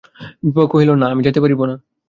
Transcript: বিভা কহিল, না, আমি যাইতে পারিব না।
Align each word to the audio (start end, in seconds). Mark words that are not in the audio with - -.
বিভা 0.43 0.63
কহিল, 0.71 0.89
না, 0.93 1.05
আমি 1.07 1.21
যাইতে 1.23 1.41
পারিব 1.41 1.61
না। 1.65 1.75